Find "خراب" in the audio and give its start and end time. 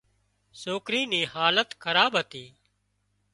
1.83-2.11